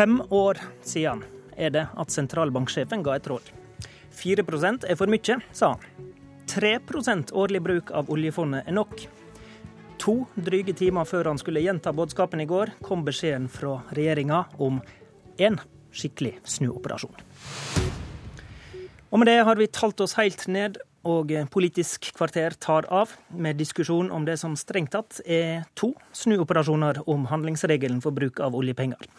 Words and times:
Fem 0.00 0.22
år 0.30 0.56
siden 0.82 1.20
er 1.60 1.72
det 1.74 1.82
at 2.00 2.12
sentralbanksjefen 2.14 3.02
ga 3.04 3.18
et 3.18 3.26
råd. 3.28 3.50
4% 4.16 4.86
er 4.88 4.96
for 4.96 5.12
mye, 5.12 5.34
sa 5.52 5.74
han. 5.74 6.06
3% 6.48 7.34
årlig 7.36 7.60
bruk 7.60 7.92
av 7.92 8.08
oljefondet 8.08 8.64
er 8.64 8.78
nok. 8.78 8.94
To 10.00 10.14
dryge 10.40 10.72
timer 10.80 11.04
før 11.04 11.28
han 11.28 11.42
skulle 11.42 11.60
gjenta 11.66 11.92
budskapen 11.92 12.40
i 12.40 12.48
går, 12.48 12.72
kom 12.80 13.04
beskjeden 13.04 13.50
fra 13.52 13.74
regjeringa 13.92 14.46
om 14.56 14.80
én 15.36 15.60
skikkelig 15.92 16.38
snuoperasjon. 16.48 17.20
Og 19.12 19.20
med 19.20 19.28
det 19.28 19.38
har 19.44 19.60
vi 19.60 19.68
talt 19.68 20.00
oss 20.00 20.16
helt 20.16 20.48
ned, 20.48 20.80
og 21.04 21.36
Politisk 21.52 22.08
kvarter 22.16 22.56
tar 22.56 22.88
av 22.88 23.12
med 23.36 23.60
diskusjon 23.60 24.08
om 24.08 24.24
det 24.24 24.40
som 24.40 24.56
strengt 24.56 24.96
tatt 24.96 25.20
er 25.28 25.66
to 25.76 25.92
snuoperasjoner 26.16 27.04
om 27.04 27.28
handlingsregelen 27.28 28.00
for 28.00 28.16
bruk 28.16 28.40
av 28.40 28.56
oljepenger. 28.56 29.12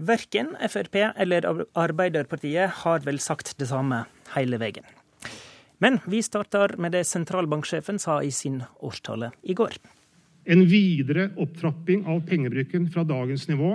Verken 0.00 0.54
Frp 0.64 0.96
eller 1.16 1.46
Arbeiderpartiet 1.76 2.72
har 2.82 3.02
vel 3.04 3.18
sagt 3.20 3.52
det 3.60 3.68
samme 3.68 4.04
hele 4.34 4.56
veien. 4.60 4.86
Men 5.80 5.98
vi 6.08 6.22
starter 6.24 6.76
med 6.80 6.92
det 6.96 7.06
sentralbanksjefen 7.08 7.98
sa 8.00 8.20
i 8.24 8.30
sin 8.32 8.62
årstale 8.80 9.30
i 9.42 9.56
går. 9.56 9.76
En 10.48 10.64
videre 10.68 11.30
opptrapping 11.40 12.06
av 12.08 12.22
pengebruken 12.28 12.88
fra 12.92 13.04
dagens 13.04 13.46
nivå 13.48 13.74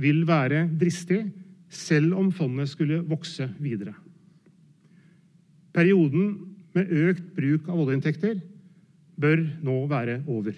vil 0.00 0.24
være 0.28 0.66
dristig, 0.80 1.26
selv 1.68 2.16
om 2.16 2.30
fondet 2.32 2.70
skulle 2.72 3.02
vokse 3.04 3.48
videre. 3.60 3.92
Perioden 5.76 6.56
med 6.76 6.92
økt 6.92 7.32
bruk 7.36 7.68
av 7.68 7.82
oljeinntekter 7.82 8.40
bør 9.20 9.42
nå 9.64 9.82
være 9.90 10.22
over. 10.28 10.56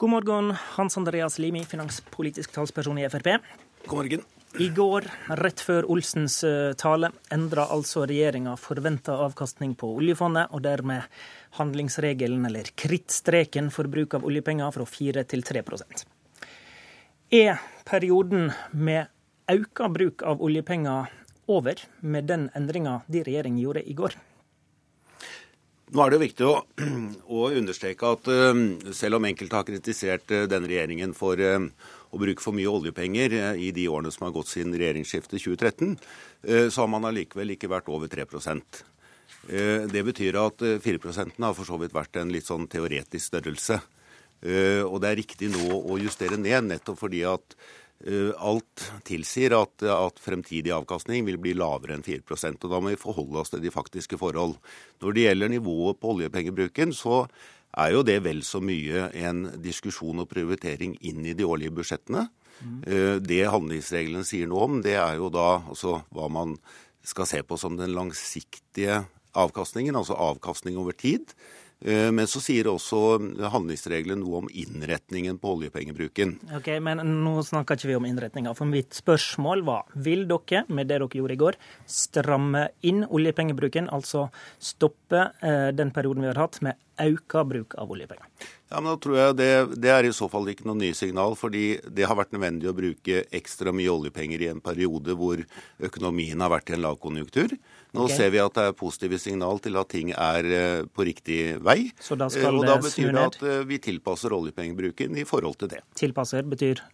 God 0.00 0.10
morgen, 0.10 0.54
Hans 0.76 0.96
Andreas 0.96 1.38
Limi, 1.38 1.64
finanspolitisk 1.64 2.52
talsperson 2.52 2.98
i 2.98 3.08
Frp. 3.10 3.40
God 3.86 3.96
morgen. 3.96 4.20
I 4.58 4.68
går, 4.68 5.08
rett 5.26 5.58
før 5.60 5.88
Olsens 5.90 6.36
eh, 6.46 6.70
tale, 6.78 7.10
endra 7.34 7.64
altså 7.74 8.04
regjeringa 8.06 8.52
forventa 8.62 9.16
avkastning 9.24 9.72
på 9.74 9.90
oljefondet, 9.98 10.54
og 10.54 10.62
dermed 10.62 11.18
handlingsregelen, 11.58 12.46
eller 12.46 12.70
krittstreken, 12.78 13.72
for 13.74 13.90
bruk 13.90 14.14
av 14.14 14.30
oljepenger 14.30 14.70
fra 14.78 14.86
4 14.86 15.26
til 15.34 15.42
3% 15.50 16.06
Er 17.42 17.58
perioden 17.90 18.52
med 18.70 19.10
auka 19.50 19.90
bruk 19.98 20.22
av 20.22 20.38
oljepenger 20.46 21.10
over 21.50 21.82
med 22.06 22.30
den 22.30 22.52
endringa 22.54 23.00
de 23.10 23.26
regjering 23.26 23.58
gjorde 23.58 23.82
i 23.82 23.98
går? 23.98 24.14
Nå 25.88 26.02
er 26.04 26.10
det 26.10 26.18
jo 26.18 26.24
viktig 26.24 26.46
å, 26.48 26.56
å 27.38 27.46
understreke 27.56 28.10
at 28.12 28.28
uh, 28.28 28.58
selv 28.96 29.18
om 29.18 29.28
enkelte 29.28 29.56
har 29.56 29.66
kritisert 29.68 30.34
uh, 30.34 30.44
denne 30.50 30.68
regjeringen 30.68 31.14
for 31.16 31.40
uh, 31.40 31.64
å 32.12 32.20
bruke 32.20 32.44
for 32.44 32.56
mye 32.56 32.68
oljepenger 32.68 33.36
i 33.56 33.70
de 33.76 33.86
årene 33.88 34.12
som 34.12 34.26
har 34.26 34.34
gått 34.36 34.50
siden 34.52 34.76
regjeringsskiftet 34.76 35.42
2013, 35.44 35.90
så 36.72 36.80
har 36.80 36.88
man 36.88 37.04
allikevel 37.04 37.52
ikke 37.52 37.68
vært 37.68 37.90
over 37.92 38.08
3% 38.08 38.78
Det 39.92 40.02
betyr 40.06 40.38
at 40.40 40.64
4% 40.80 41.36
har 41.44 41.56
for 41.58 41.68
så 41.68 41.76
vidt 41.82 41.92
vært 41.92 42.16
en 42.16 42.32
litt 42.32 42.48
sånn 42.48 42.64
teoretisk 42.72 43.26
størrelse. 43.26 43.76
Og 44.88 44.96
det 45.04 45.10
er 45.10 45.20
riktig 45.20 45.50
nå 45.52 45.66
å 45.68 45.98
justere 46.00 46.40
ned, 46.40 46.70
nettopp 46.70 46.96
fordi 47.02 47.20
at 47.28 47.58
Eh, 47.62 47.87
alt 48.38 48.84
tilsier 49.08 49.56
at, 49.58 49.82
at, 49.82 50.20
fremtidig 50.22 50.70
avkastning 50.70 51.24
vil 51.26 51.38
bli 51.42 51.54
lavere 51.58 51.96
enn 51.96 52.04
4% 52.06 52.62
og 52.62 52.70
Da 52.70 52.78
må 52.78 52.92
vi 52.92 53.00
forholde 53.00 53.40
oss 53.42 53.50
til 53.50 53.64
de 53.64 53.72
faktiske 53.74 54.20
forhold. 54.20 54.54
Når 55.02 55.16
det 55.16 55.24
gjelder 55.24 55.50
nivået 55.50 55.98
på 55.98 56.12
oljepengebruken, 56.14 56.94
så 56.94 57.24
er 57.76 57.92
jo 57.96 58.04
det 58.06 58.20
vel 58.24 58.44
så 58.46 58.62
mye 58.64 59.08
en 59.18 59.48
diskusjon 59.62 60.22
og 60.22 60.30
prioritering 60.30 60.94
inn 61.10 61.26
i 61.26 61.34
de 61.36 61.46
årlige 61.46 61.74
budsjettene. 61.74 62.28
Mm. 62.58 62.80
Det 63.22 63.42
handlingsreglene 63.50 64.26
sier 64.26 64.48
noe 64.50 64.64
om, 64.66 64.80
det 64.82 64.96
er 64.98 65.18
jo 65.18 65.28
da 65.34 65.60
altså 65.60 66.00
hva 66.14 66.30
man 66.32 66.56
skal 67.06 67.28
se 67.28 67.42
på 67.46 67.58
som 67.60 67.76
den 67.78 67.94
langsiktige 67.96 69.02
avkastningen, 69.38 69.96
altså 69.96 70.16
avkastning 70.18 70.78
over 70.80 70.96
tid. 70.96 71.34
Eh, 71.80 72.10
men 72.10 72.26
så 72.26 72.40
sier 72.42 72.66
også 72.70 73.00
handlingsregelen 73.52 74.18
noe 74.22 74.42
om 74.42 74.50
innretningen 74.50 75.38
på 75.38 75.54
oljepengebruken. 75.54 76.34
Ok, 76.58 76.72
Men 76.82 77.02
nå 77.22 77.36
snakker 77.46 77.78
ikke 77.78 77.92
vi 77.92 77.98
om 77.98 78.08
innretninga. 78.08 78.54
For 78.58 78.66
mitt 78.66 78.96
spørsmål 78.98 79.62
var 79.66 79.86
vil 79.94 80.26
dere, 80.30 80.64
med 80.68 80.88
det 80.90 80.98
dere 80.98 81.20
gjorde 81.20 81.36
i 81.36 81.42
går, 81.44 81.58
stramme 81.86 82.68
inn 82.82 83.04
oljepengebruken? 83.06 83.88
Altså 83.94 84.28
stoppe 84.58 85.30
eh, 85.42 85.70
den 85.76 85.94
perioden 85.94 86.26
vi 86.26 86.32
har 86.32 86.46
hatt 86.46 86.60
med 86.64 86.78
auka 87.02 87.44
bruk 87.48 87.76
av 87.78 87.90
oljepenger? 87.94 88.26
Ja, 88.68 88.82
men 88.82 88.90
da 88.90 88.98
tror 89.00 89.16
jeg 89.16 89.36
det, 89.38 89.50
det, 89.80 89.90
er 89.94 90.04
i 90.04 90.12
så 90.12 90.28
fall 90.28 90.50
ikke 90.52 90.66
noe 90.68 90.76
nysignal, 90.76 91.36
fordi 91.40 91.78
det 91.88 92.04
har 92.04 92.18
vært 92.18 92.34
nødvendig 92.36 92.68
å 92.68 92.76
bruke 92.76 93.22
ekstra 93.34 93.72
mye 93.72 93.88
oljepenger 93.92 94.44
i 94.44 94.50
en 94.52 94.60
periode 94.64 95.16
hvor 95.16 95.40
økonomien 95.88 96.44
har 96.44 96.52
vært 96.52 96.72
i 96.72 96.76
en 96.76 96.84
lavkonjunktur. 96.84 97.56
Nå 97.96 98.04
okay. 98.04 98.16
ser 98.18 98.32
vi 98.34 98.42
at 98.42 98.52
det 98.58 98.66
er 98.68 98.76
positive 98.76 99.16
signal 99.22 99.62
til 99.64 99.78
at 99.80 99.88
ting 99.88 100.12
er 100.12 100.50
eh, 100.52 100.82
på 100.92 101.06
riktig 101.08 101.40
vei. 101.64 101.78
Så 101.96 102.18
da 102.20 102.28
skal 102.32 102.50
eh, 102.50 102.58
og 102.60 102.68
da 102.68 102.76
betyr 102.84 103.14
det 103.16 103.24
at 103.30 103.38
eh, 103.48 103.62
vi 103.70 103.80
tilpasser 103.88 104.34
oljepengebruken 104.36 105.16
i 105.16 105.24
forhold 105.28 105.56
til 105.62 105.72
det. 105.72 105.80
Tilpasser 105.96 106.44
betyr 106.48 106.84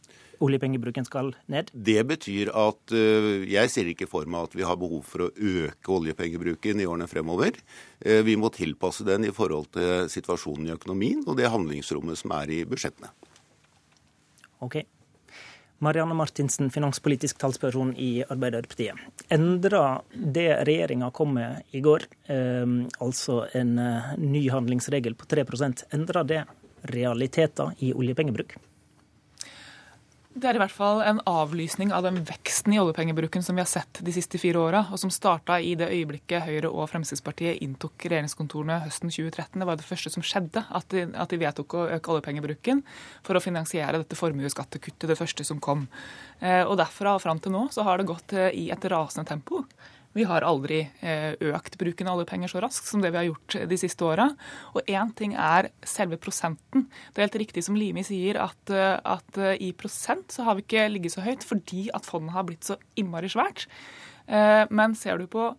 oljepengebruken 0.43 1.07
skal 1.07 1.33
ned? 1.53 1.71
Det 1.73 2.01
betyr 2.09 2.51
at 2.55 2.95
jeg 2.95 3.73
ser 3.73 3.91
ikke 3.91 4.09
for 4.11 4.29
meg 4.31 4.49
at 4.49 4.57
vi 4.59 4.67
har 4.67 4.79
behov 4.81 5.05
for 5.07 5.27
å 5.27 5.31
øke 5.35 5.95
oljepengebruken 5.95 6.83
i 6.83 6.89
årene 6.89 7.11
fremover. 7.11 7.59
Vi 8.01 8.35
må 8.41 8.51
tilpasse 8.55 9.07
den 9.07 9.29
i 9.29 9.35
forhold 9.35 9.71
til 9.77 10.11
situasjonen 10.13 10.69
i 10.69 10.75
økonomien 10.75 11.23
og 11.27 11.39
det 11.39 11.53
handlingsrommet 11.53 12.21
som 12.21 12.35
er 12.39 12.53
i 12.55 12.65
budsjettene. 12.69 13.13
Ok. 14.65 14.83
Marianne 15.85 16.15
Martinsen, 16.15 16.71
finanspolitisk 16.71 17.39
talsperson 17.39 17.93
i 17.97 18.25
Arbeiderpartiet. 18.29 19.01
Endra 19.29 20.01
det 20.15 20.49
regjeringa 20.65 21.11
kom 21.11 21.35
med 21.35 21.75
i 21.77 21.83
går, 21.85 22.07
eh, 22.27 22.77
altså 23.05 23.43
en 23.53 23.79
eh, 23.79 24.15
ny 24.19 24.47
handlingsregel 24.55 25.19
på 25.19 25.27
3% 25.29 25.85
endra 25.93 26.23
det 26.25 26.45
realiteter 26.95 27.75
i 27.85 27.93
oljepengebruk? 27.93 28.57
Det 30.35 30.49
er 30.51 30.57
i 30.57 30.59
hvert 30.59 30.75
fall 30.75 30.99
en 31.07 31.21
avlysning 31.31 31.93
av 31.95 32.03
den 32.03 32.17
veksten 32.27 32.75
i 32.75 32.79
oljepengebruken 32.83 33.45
som 33.47 33.55
vi 33.55 33.63
har 33.63 33.69
sett 33.71 34.01
de 34.03 34.11
siste 34.17 34.41
fire 34.43 34.59
åra, 34.59 34.81
og 34.91 34.99
som 34.99 35.13
starta 35.15 35.61
i 35.63 35.77
det 35.79 35.87
øyeblikket 35.95 36.43
Høyre 36.43 36.73
og 36.75 36.89
Fremskrittspartiet 36.91 37.63
inntok 37.63 38.09
regjeringskontorene 38.09 38.81
høsten 38.83 39.15
2013. 39.15 39.63
Det 39.63 39.69
var 39.69 39.79
det 39.79 39.87
første 39.87 40.11
som 40.11 40.27
skjedde, 40.27 40.65
at 40.75 40.91
de, 40.91 41.05
at 41.15 41.31
de 41.31 41.39
vedtok 41.39 41.79
å 41.79 41.87
øke 42.01 42.17
oljepengebruken 42.17 42.83
for 43.23 43.39
å 43.39 43.45
finansiere 43.45 44.03
dette 44.03 44.19
formuesskattekuttet, 44.19 45.07
det 45.13 45.21
første 45.23 45.47
som 45.47 45.63
kom. 45.63 45.87
Eh, 46.41 46.65
og 46.67 46.81
Derfra 46.83 47.15
og 47.15 47.23
fram 47.23 47.39
til 47.39 47.55
nå 47.55 47.69
så 47.71 47.87
har 47.87 48.03
det 48.03 48.11
gått 48.11 48.35
eh, 48.35 48.51
i 48.59 48.73
et 48.75 48.91
rasende 48.91 49.31
tempo. 49.31 49.63
Vi 50.15 50.25
har 50.29 50.47
aldri 50.47 50.85
eh, 51.03 51.35
økt 51.51 51.75
bruken 51.81 52.09
av 52.11 52.21
oljepenger 52.21 52.51
så 52.53 52.61
raskt 52.63 52.87
som 52.87 53.03
det 53.03 53.11
vi 53.11 53.19
har 53.19 53.27
gjort 53.27 53.57
de 53.71 53.79
siste 53.81 54.07
åra. 54.07 54.29
Og 54.79 54.87
én 54.87 55.11
ting 55.19 55.35
er 55.35 55.73
selve 55.87 56.21
prosenten. 56.23 56.87
Det 57.11 57.19
er 57.19 57.27
helt 57.27 57.41
riktig 57.43 57.65
som 57.67 57.79
Limi 57.79 58.05
sier, 58.07 58.39
at, 58.45 58.63
eh, 58.71 58.95
at 59.03 59.41
eh, 59.41 59.59
i 59.59 59.73
prosent 59.75 60.31
så 60.35 60.47
har 60.47 60.59
vi 60.59 60.67
ikke 60.67 60.87
ligget 60.93 61.17
så 61.17 61.25
høyt 61.27 61.47
fordi 61.47 61.89
at 61.97 62.07
fondet 62.07 62.37
har 62.37 62.47
blitt 62.47 62.67
så 62.67 62.79
innmari 62.99 63.31
svært. 63.33 63.67
Men 64.25 64.95
ser 64.97 65.19
du 65.21 65.27
på 65.29 65.51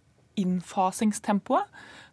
innfasingstempoet, 0.42 1.68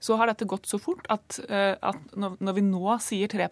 så 0.04 0.18
har 0.20 0.28
dette 0.28 0.44
gått 0.44 0.66
så 0.68 0.76
fort 0.76 1.06
at, 1.08 1.38
at 1.48 2.12
når 2.12 2.58
vi 2.58 2.64
nå 2.66 2.98
sier 3.00 3.30
3 3.32 3.46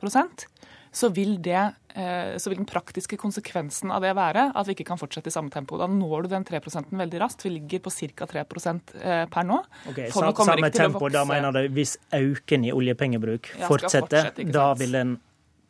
så 0.93 1.09
vil, 1.15 1.37
det, 1.43 1.61
eh, 1.95 2.37
så 2.39 2.51
vil, 2.51 2.59
den 2.59 2.69
praktiske 2.69 3.17
konsekvensen 3.21 3.93
av 3.95 4.03
det 4.03 4.11
være 4.19 4.49
at 4.59 4.67
vi 4.67 4.75
ikke 4.75 4.89
kan 4.89 4.99
fortsette 4.99 5.31
i 5.31 5.35
samme 5.35 5.53
tempo. 5.55 5.79
Da 5.79 5.87
når 5.91 6.27
du 6.27 6.33
den 6.35 6.47
3 6.47 6.61
veldig 6.91 7.21
raskt. 7.23 7.45
Vi 7.47 7.55
ligger 7.55 7.85
på 7.87 7.91
ca. 7.91 8.27
3 8.27 8.43
eh, 8.43 9.25
per 9.31 9.47
nå. 9.47 9.63
Okay, 9.93 10.11
samme 10.11 10.71
tempo, 10.75 11.09
da 11.09 11.25
mener 11.25 11.55
du 11.55 11.69
hvis 11.75 11.97
øken 12.13 12.67
i 12.67 12.73
oljepengebruk 12.75 13.53
fortsetter, 13.69 14.33
fortsetter, 14.33 14.53
da 14.53 14.73
vil 14.75 14.99
den 14.99 15.19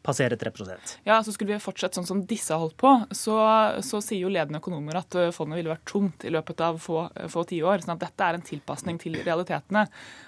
passere 0.03 0.37
3% 0.41 0.97
Ja, 1.05 1.23
så 1.23 1.33
Skulle 1.33 1.55
vi 1.55 1.61
fortsette 1.61 1.99
sånn 1.99 2.09
som 2.09 2.25
disse 2.25 2.55
har 2.55 2.63
holdt 2.63 2.79
på, 2.81 2.93
så, 3.13 3.37
så, 3.85 4.01
sier 4.01 4.25
jo 4.25 4.33
ledende 4.33 4.61
økonomer 4.63 5.03
at 5.03 5.17
eh, 5.21 5.33
fondet 5.37 5.61
ville 5.61 5.75
vært 5.75 5.89
tomt 5.89 6.25
i 6.25 6.33
løpet 6.33 6.65
av 6.65 6.81
få, 6.81 7.05
få 7.29 7.45
tiår. 7.53 7.85
sånn 7.85 7.99
at 7.99 8.05
dette 8.09 8.27
er 8.27 8.39
en 8.39 8.47
tilpasning 8.47 9.01
til 9.03 9.21
realitetene. 9.21 9.87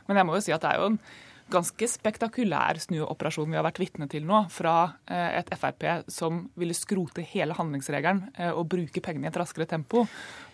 Men 0.09 0.21
jeg 0.21 0.29
må 0.29 0.37
jo 0.37 0.45
si 0.45 0.53
at 0.53 0.65
det 0.65 0.75
er 0.75 0.83
jo 0.83 0.93
en 0.93 0.99
ganske 1.53 1.89
spektakulær 1.89 2.79
snuoperasjon 2.83 3.51
vi 3.51 3.59
har 3.59 3.67
vært 3.67 3.81
vitne 3.83 4.09
til 4.11 4.25
nå, 4.29 4.45
fra 4.53 4.75
eh, 5.07 5.39
et 5.41 5.51
Frp 5.59 5.87
som 6.13 6.45
ville 6.59 6.77
skrote 6.77 7.25
hele 7.33 7.57
handlingsregelen 7.57 8.23
eh, 8.37 8.51
og 8.51 8.69
bruke 8.73 9.03
pengene 9.05 9.29
i 9.29 9.31
et 9.31 9.39
raskere 9.39 9.67
tempo, 9.71 10.05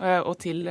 eh, 0.01 0.19
og 0.19 0.35
til, 0.43 0.65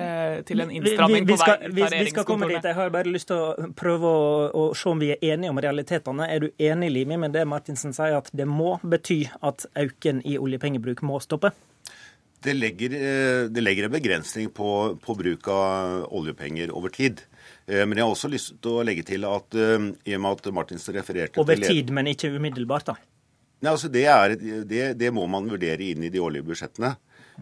til 0.48 0.64
en 0.64 0.74
innstramming 0.74 1.28
på 1.28 1.38
vei 1.38 1.38
ut 1.38 1.46
av 1.46 1.64
regjeringskontorene. 1.64 2.04
Vi 2.04 2.14
skal 2.14 2.28
komme 2.28 2.52
dit. 2.52 2.70
Jeg 2.72 2.80
har 2.80 2.94
bare 2.98 3.14
lyst 3.14 3.32
til 3.32 3.40
å 3.40 3.70
prøve 3.78 4.12
å, 4.12 4.28
å, 4.50 4.66
se 4.78 4.92
om 4.92 5.02
vi 5.02 5.14
er 5.16 5.24
enige 5.34 5.54
om 5.54 5.62
realitetene. 5.64 6.28
Er 6.34 6.44
du 6.44 6.50
enig, 6.70 6.92
Limi, 6.94 7.20
med 7.22 7.36
det 7.38 7.48
Martinsen 7.50 7.96
sier, 7.96 8.20
at 8.20 8.30
det 8.36 8.48
må 8.50 8.78
bety 8.84 9.24
at 9.46 9.68
auken 9.80 10.22
i 10.28 10.38
oljepengebruk 10.42 11.04
må 11.08 11.22
stoppe? 11.24 11.54
Det 12.44 12.54
legger, 12.54 12.94
det 13.50 13.62
legger 13.64 13.88
en 13.88 13.96
begrensning 13.96 14.52
på, 14.54 14.70
på 15.02 15.16
bruk 15.18 15.48
av 15.50 16.06
oljepenger 16.14 16.70
over 16.76 16.94
tid. 16.94 17.24
Eh, 17.68 17.84
men 17.84 18.00
jeg 18.00 18.06
har 18.06 18.14
også 18.14 18.32
lyst 18.32 18.56
til 18.64 18.80
å 18.80 18.86
legge 18.88 19.04
til 19.08 19.28
at 19.28 19.58
eh, 19.60 19.90
i 20.08 20.16
og 20.16 20.24
med 20.24 20.40
at 20.40 20.50
Martinsen 20.56 20.96
refererte 20.96 21.42
Over 21.44 21.60
tid, 21.60 21.92
men 21.96 22.08
ikke 22.14 22.32
umiddelbart, 22.32 22.94
da? 22.94 22.96
Nei, 23.58 23.74
altså 23.74 23.90
det, 23.92 24.06
er, 24.08 24.36
det, 24.70 24.84
det, 25.00 25.12
må 25.12 25.26
man 25.32 25.50
vurdere 25.50 25.82
inn 25.84 26.06
i 26.06 26.12
de 26.14 26.22
årlige 26.22 26.46
budsjettene. 26.46 26.94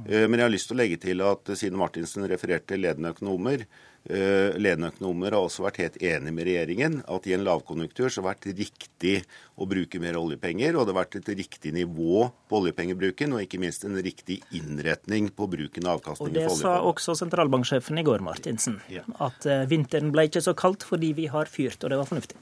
Men 0.03 0.35
jeg 0.35 0.43
har 0.43 0.51
lyst 0.51 0.67
til 0.67 0.75
å 0.75 0.81
legge 0.81 0.97
til 0.99 1.21
at 1.23 1.49
siden 1.55 1.79
Martinsen 1.79 2.25
refererte 2.27 2.75
ledende 2.75 3.13
økonomer, 3.15 3.63
Eh, 4.05 4.53
ledende 4.61 4.91
økonomer 4.91 5.33
har 5.33 5.41
også 5.41 5.63
vært 5.65 5.79
helt 5.81 5.95
enig 6.05 6.29
med 6.29 6.45
regjeringen 6.45 6.99
at 7.09 7.25
i 7.25 7.33
en 7.33 7.41
lavkonjunktur 7.41 8.11
så 8.13 8.21
har 8.21 8.35
det 8.37 8.51
vært 8.51 8.59
riktig 8.59 9.13
å 9.57 9.65
bruke 9.65 9.97
mer 10.03 10.19
oljepenger, 10.19 10.77
og 10.77 10.85
det 10.85 10.93
har 10.93 10.99
vært 10.99 11.17
et 11.17 11.31
riktig 11.39 11.71
nivå 11.73 12.27
på 12.45 12.59
oljepengebruken, 12.59 13.33
og 13.33 13.41
ikke 13.41 13.57
minst 13.63 13.87
en 13.87 13.97
riktig 13.97 14.43
innretning 14.53 15.31
på 15.33 15.49
bruken 15.49 15.89
av 15.89 15.97
avkastningen 15.97 16.19
for 16.19 16.29
oljepenger. 16.29 16.53
Og 16.53 16.61
Det 16.61 16.67
sa 16.67 16.75
også 16.91 17.17
sentralbanksjefen 17.23 17.97
i 17.97 18.05
går, 18.05 18.21
Martinsen. 18.29 18.77
At 19.17 19.49
eh, 19.49 19.65
vinteren 19.73 20.13
ble 20.13 20.27
ikke 20.29 20.45
så 20.45 20.53
kaldt 20.53 20.85
fordi 20.85 21.15
vi 21.17 21.25
har 21.33 21.49
fyrt, 21.49 21.81
og 21.81 21.89
det 21.89 22.03
var 22.03 22.11
fornuftig. 22.11 22.37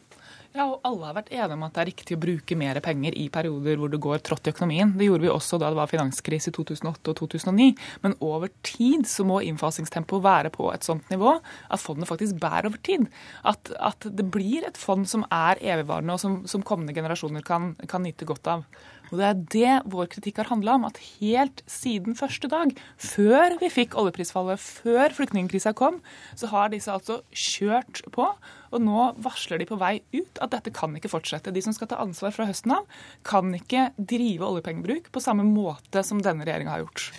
Ja, 0.53 0.67
og 0.69 0.83
Alle 0.85 1.07
har 1.07 1.15
vært 1.17 1.31
enige 1.33 1.55
om 1.55 1.63
at 1.65 1.73
det 1.73 1.81
er 1.81 1.87
riktig 1.89 2.13
å 2.13 2.21
bruke 2.21 2.55
mer 2.59 2.77
penger 2.85 3.15
i 3.17 3.23
perioder 3.33 3.79
hvor 3.81 3.89
det 3.89 3.99
går 4.05 4.19
trått 4.21 4.45
i 4.45 4.51
økonomien. 4.53 4.91
Det 4.99 5.07
gjorde 5.07 5.25
vi 5.25 5.31
også 5.33 5.57
da 5.57 5.71
det 5.73 5.79
var 5.79 5.89
finanskrise 5.89 6.51
i 6.51 6.53
2008 6.53 7.09
og 7.09 7.17
2009. 7.23 7.71
Men 8.03 8.13
over 8.21 8.51
tid 8.61 9.07
så 9.09 9.25
må 9.25 9.39
innfasingstempoet 9.47 10.21
være 10.21 10.51
på 10.53 10.69
et 10.69 10.85
sånt 10.85 11.09
nivå 11.09 11.33
at 11.39 11.81
fondet 11.81 12.09
faktisk 12.11 12.37
bærer 12.43 12.69
over 12.69 12.77
tid. 12.85 13.07
At, 13.49 13.73
at 13.81 14.05
det 14.05 14.27
blir 14.29 14.67
et 14.69 14.77
fond 14.77 15.09
som 15.09 15.25
er 15.33 15.57
evigvarende, 15.57 16.13
og 16.13 16.21
som, 16.21 16.43
som 16.45 16.61
kommende 16.61 16.93
generasjoner 16.93 17.41
kan, 17.47 17.73
kan 17.89 18.05
nyte 18.05 18.29
godt 18.29 18.53
av. 18.53 18.67
Og 19.13 19.19
Det 19.19 19.25
er 19.27 19.41
det 19.53 19.73
vår 19.93 20.07
kritikk 20.09 20.39
har 20.41 20.49
handla 20.49 20.73
om. 20.79 20.87
At 20.89 20.97
helt 21.21 21.61
siden 21.69 22.17
første 22.17 22.49
dag, 22.49 22.73
før 22.97 23.59
vi 23.61 23.69
fikk 23.69 23.93
oljeprisfallet, 23.93 24.57
før 24.57 25.13
flyktningkrisa 25.13 25.75
kom, 25.77 25.99
så 26.33 26.49
har 26.49 26.73
disse 26.73 26.89
altså 26.89 27.19
kjørt 27.29 28.01
på. 28.15 28.25
Og 28.73 28.81
nå 28.81 29.11
varsler 29.21 29.61
de 29.61 29.69
på 29.69 29.77
vei 29.77 29.99
ut 30.17 30.41
at 30.41 30.55
dette 30.55 30.73
kan 30.73 30.97
ikke 30.97 31.13
fortsette. 31.13 31.53
De 31.53 31.61
som 31.61 31.77
skal 31.77 31.91
ta 31.91 32.01
ansvar 32.01 32.33
fra 32.33 32.49
høsten 32.49 32.73
av, 32.73 32.89
kan 33.21 33.53
ikke 33.53 33.91
drive 34.01 34.49
oljepengebruk 34.49 35.13
på 35.13 35.21
samme 35.21 35.45
måte 35.45 36.01
som 36.01 36.23
denne 36.25 36.47
regjeringa 36.47 36.73
har 36.73 36.87
gjort. 36.87 37.11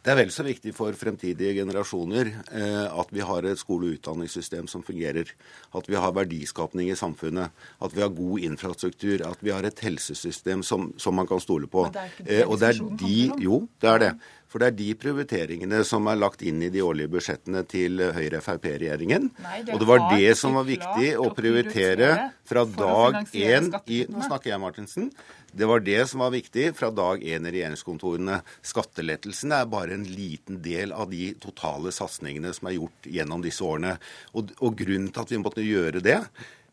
Det 0.00 0.14
er 0.14 0.16
vel 0.16 0.30
så 0.32 0.44
viktig 0.46 0.72
for 0.72 0.96
fremtidige 0.96 1.58
generasjoner 1.58 2.30
eh, 2.56 2.86
at 2.88 3.10
vi 3.12 3.20
har 3.20 3.44
et 3.44 3.60
skole- 3.60 3.90
og 3.90 3.98
utdanningssystem 3.98 4.68
som 4.70 4.80
fungerer. 4.82 5.28
At 5.76 5.90
vi 5.92 5.98
har 6.00 6.14
verdiskapning 6.16 6.88
i 6.88 6.96
samfunnet. 6.96 7.52
At 7.84 7.92
vi 7.92 8.00
har 8.00 8.08
god 8.08 8.46
infrastruktur. 8.48 9.20
At 9.28 9.44
vi 9.44 9.52
har 9.52 9.66
et 9.68 9.82
helsesystem 9.84 10.64
som, 10.64 10.94
som 10.96 11.14
man 11.20 11.28
kan 11.28 11.42
stole 11.44 11.68
på. 11.68 11.84
Men 11.84 11.92
det 11.98 12.00
er 12.00 12.14
ikke 12.14 12.28
det 12.30 12.38
eh, 12.38 12.48
og 12.48 12.62
det 12.62 12.70
er 12.70 12.80
de, 13.04 13.44
Jo, 13.44 13.60
det 13.76 13.92
er 13.92 14.04
det. 14.06 14.12
For 14.50 14.58
det 14.58 14.70
er 14.70 14.78
de 14.80 14.88
prioriteringene 14.98 15.80
som 15.86 16.08
er 16.10 16.18
lagt 16.18 16.42
inn 16.42 16.58
i 16.66 16.70
de 16.74 16.82
årlige 16.82 17.12
budsjettene 17.12 17.62
til 17.70 18.02
Høyre-Frp-regjeringen. 18.16 19.28
Og 19.70 19.76
det 19.78 19.86
var 19.86 20.06
det 20.10 20.32
som 20.40 20.56
var 20.58 20.66
viktig 20.66 21.12
å 21.22 21.28
prioritere 21.36 22.10
fra 22.50 22.64
dag 22.66 23.20
én 23.30 23.70
i 23.86 24.00
Nå 24.10 24.26
snakker 24.26 24.50
jeg, 24.50 24.62
Martinsen. 24.62 25.10
Det 25.54 25.66
var 25.70 25.82
det 25.86 26.00
som 26.10 26.24
var 26.24 26.34
viktig 26.34 26.72
fra 26.78 26.90
dag 26.94 27.22
én 27.22 27.46
i 27.46 27.52
regjeringskontorene. 27.54 28.40
Skattelettelsene 28.66 29.62
er 29.62 29.70
bare 29.70 29.94
en 29.94 30.06
liten 30.06 30.58
del 30.64 30.94
av 30.94 31.12
de 31.14 31.30
totale 31.42 31.94
satsingene 31.94 32.50
som 32.56 32.70
er 32.70 32.80
gjort 32.80 33.06
gjennom 33.06 33.44
disse 33.46 33.62
årene. 33.66 33.96
Og, 34.34 34.50
og 34.58 34.78
grunnen 34.82 35.12
til 35.14 35.22
at 35.22 35.34
vi 35.34 35.42
måtte 35.42 35.66
gjøre 35.66 36.02
det, 36.02 36.18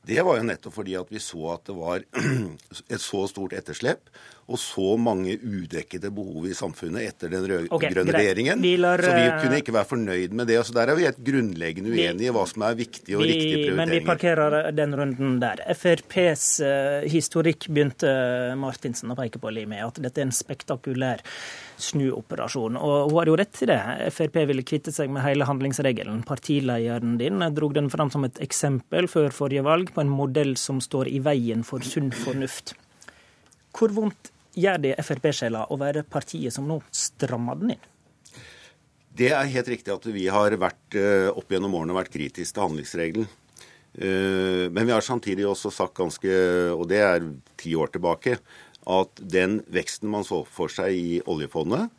det 0.08 0.24
var 0.24 0.40
jo 0.40 0.48
nettopp 0.48 0.76
fordi 0.78 0.96
at 0.98 1.10
vi 1.12 1.22
så 1.22 1.54
at 1.58 1.68
det 1.68 1.76
var 1.78 2.06
et 2.94 3.04
så 3.04 3.26
stort 3.30 3.54
etterslep 3.58 4.10
og 4.48 4.60
så 4.60 4.94
mange 4.96 5.34
udekkede 5.44 6.08
behov 6.16 6.46
i 6.48 6.54
samfunnet 6.56 7.04
etter 7.10 7.32
den 7.34 7.44
rød-grønne 7.50 8.04
okay, 8.08 8.14
regjeringen. 8.16 8.62
Lar, 8.80 9.02
så 9.04 9.12
vi 9.12 9.26
eh, 9.26 9.40
kunne 9.42 9.58
ikke 9.60 9.74
være 9.76 9.90
fornøyd 9.90 10.36
med 10.40 10.48
det. 10.48 10.56
Altså 10.62 10.76
Der 10.78 10.88
er 10.88 10.96
vi 10.96 11.04
helt 11.04 11.20
grunnleggende 11.28 11.92
uenige 11.92 12.30
i 12.30 12.36
hva 12.36 12.46
som 12.48 12.64
er 12.64 12.78
viktige 12.80 13.18
og 13.18 13.26
vi, 13.26 13.34
riktige 13.34 13.58
prioriteringer. 13.58 13.80
Men 13.82 13.92
vi 13.92 14.00
parkerer 14.08 14.70
den 14.78 14.96
runden 14.96 15.34
der. 15.44 15.64
FrPs 15.76 16.46
eh, 16.64 17.08
historikk 17.12 17.68
begynte 17.68 18.14
Martinsen 18.60 19.12
å 19.12 19.18
peke 19.20 19.42
på 19.44 19.52
med 19.58 19.84
at 19.84 20.00
dette 20.06 20.24
er 20.24 20.30
en 20.30 20.32
spektakulær 20.36 21.26
snuoperasjon. 21.84 22.80
Og 22.80 23.12
hun 23.12 23.20
har 23.20 23.34
jo 23.34 23.36
rett 23.44 23.62
i 23.68 23.70
det. 23.74 23.80
Frp 24.16 24.40
ville 24.48 24.64
kvitte 24.64 24.96
seg 24.96 25.12
med 25.12 25.28
hele 25.28 25.50
handlingsregelen. 25.50 26.24
Partilederen 26.28 27.20
din 27.20 27.44
drog 27.58 27.76
den 27.76 27.92
fram 27.92 28.16
som 28.16 28.24
et 28.24 28.40
eksempel 28.48 29.12
før 29.12 29.28
forrige 29.36 29.68
valg 29.68 29.92
på 29.92 30.06
en 30.06 30.16
modell 30.24 30.56
som 30.56 30.80
står 30.80 31.12
i 31.12 31.20
veien 31.28 31.68
for 31.68 31.84
sunn 31.84 32.14
fornuft. 32.16 32.78
Hvor 33.76 33.92
vondt 33.92 34.32
gjør 34.58 34.82
det 34.84 34.96
Frp-sjela 35.06 35.68
å 35.72 35.78
være 35.80 36.04
partiet 36.08 36.56
som 36.56 36.68
nå 36.70 36.82
strammer 36.96 37.60
den 37.62 37.76
inn? 37.76 37.86
Det 39.18 39.32
er 39.34 39.50
helt 39.50 39.70
riktig 39.72 39.94
at 39.94 40.06
vi 40.14 40.28
har 40.30 40.54
vært, 40.62 40.94
eh, 40.94 41.30
opp 41.32 41.50
gjennom 41.50 41.74
årene 41.74 41.96
vært 41.98 42.14
kritiske 42.14 42.54
til 42.54 42.66
handlingsregelen. 42.68 43.28
Eh, 43.98 44.70
men 44.70 44.86
vi 44.86 44.94
har 44.94 45.02
samtidig 45.02 45.46
også 45.46 45.72
sagt 45.74 45.96
ganske, 45.96 46.30
og 46.72 46.88
det 46.88 47.02
er 47.02 47.26
ti 47.58 47.74
år 47.74 47.88
tilbake, 47.88 48.38
at 48.88 49.16
den 49.16 49.62
veksten 49.74 50.08
man 50.08 50.24
så 50.24 50.46
for 50.46 50.68
seg 50.68 50.94
i 50.94 51.22
oljefondet, 51.26 51.90